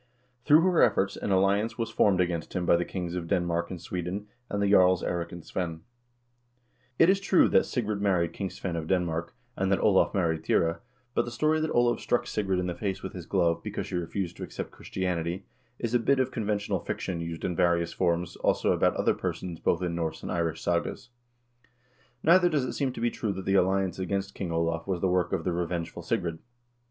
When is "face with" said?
12.73-13.13